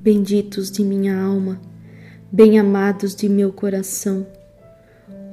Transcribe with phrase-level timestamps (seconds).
[0.00, 1.60] benditos de minha alma,
[2.32, 4.26] bem-amados de meu coração.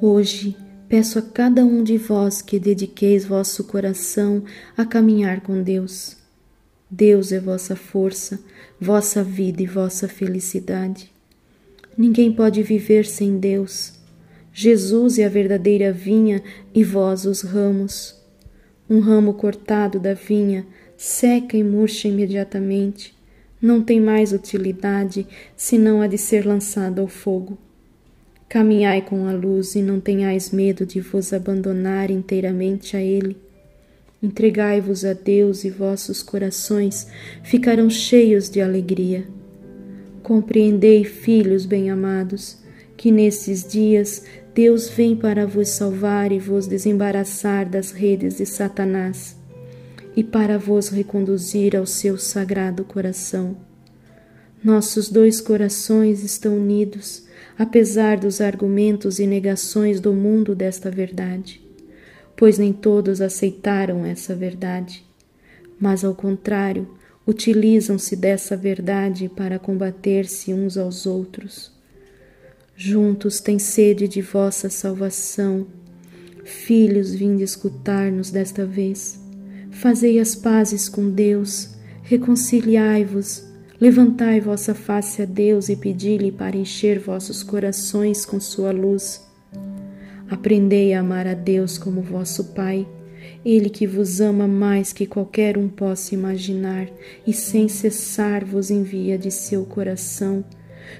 [0.01, 0.58] Hoje
[0.90, 4.43] peço a cada um de vós que dediqueis vosso coração
[4.75, 6.17] a caminhar com Deus.
[6.92, 8.41] Deus é vossa força,
[8.77, 11.13] vossa vida e vossa felicidade.
[11.97, 13.93] Ninguém pode viver sem Deus.
[14.52, 16.43] Jesus é a verdadeira vinha
[16.73, 18.21] e vós os ramos.
[18.89, 23.16] Um ramo cortado da vinha seca e murcha imediatamente.
[23.61, 27.57] Não tem mais utilidade senão a de ser lançado ao fogo.
[28.48, 33.35] Caminhai com a luz e não tenhais medo de vos abandonar inteiramente a Ele.
[34.21, 37.07] Entregai-vos a Deus e vossos corações
[37.43, 39.25] ficarão cheios de alegria.
[40.21, 42.57] Compreendei, filhos bem-amados,
[42.95, 49.37] que nesses dias Deus vem para vos salvar e vos desembaraçar das redes de Satanás
[50.17, 53.55] e para vos reconduzir ao seu sagrado coração.
[54.63, 61.62] Nossos dois corações estão unidos, apesar dos argumentos e negações do mundo desta verdade,
[62.35, 65.06] pois nem todos aceitaram essa verdade,
[65.80, 71.72] mas ao contrário, utilizam-se dessa verdade para combater-se uns aos outros.
[72.76, 75.68] Juntos têm sede de vossa salvação.
[76.44, 79.27] Filhos, vinde escutar-nos desta vez.
[79.72, 83.44] Fazei as pazes com Deus, reconciliai-vos,
[83.80, 89.26] levantai vossa face a Deus e pedi-lhe para encher vossos corações com sua luz.
[90.30, 92.88] Aprendei a amar a Deus como vosso Pai,
[93.45, 96.88] Ele que vos ama mais que qualquer um possa imaginar
[97.26, 100.44] e sem cessar vos envia de seu coração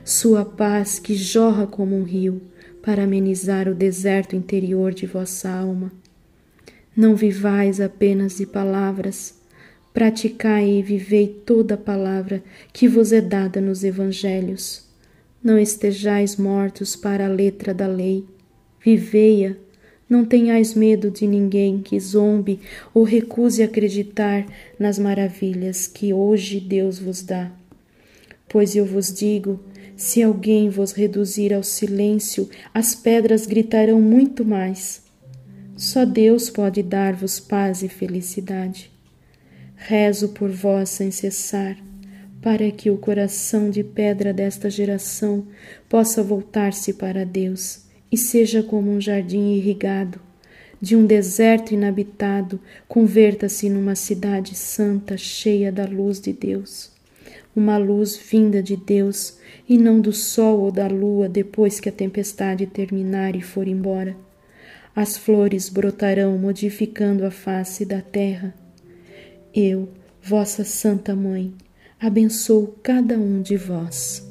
[0.04, 2.42] sua paz que jorra como um rio
[2.82, 5.92] para amenizar o deserto interior de vossa alma.
[6.98, 9.36] Não vivais apenas de palavras,
[9.94, 14.84] praticai e vivei toda a palavra que vos é dada nos evangelhos.
[15.44, 18.26] Não estejais mortos para a letra da lei,
[18.84, 19.56] vivei-a.
[20.10, 22.60] Não tenhais medo de ninguém que zombe
[22.96, 24.48] ou recuse acreditar
[24.80, 27.52] nas maravilhas que hoje Deus vos dá.
[28.50, 29.60] Pois eu vos digo:
[29.96, 35.06] se alguém vos reduzir ao silêncio, as pedras gritarão muito mais.
[35.78, 38.92] Só Deus pode dar-vos paz e felicidade.
[39.76, 41.78] Rezo por vós sem cessar,
[42.42, 45.46] para que o coração de pedra desta geração
[45.88, 50.20] possa voltar-se para Deus e seja como um jardim irrigado,
[50.82, 56.90] de um deserto inabitado, converta-se numa cidade santa cheia da luz de Deus.
[57.56, 59.38] Uma luz vinda de Deus
[59.70, 64.26] e não do sol ou da lua depois que a tempestade terminar e for embora
[64.98, 68.52] as flores brotarão modificando a face da terra.
[69.54, 71.54] Eu, vossa Santa Mãe,
[72.00, 74.27] abençoo cada um de vós.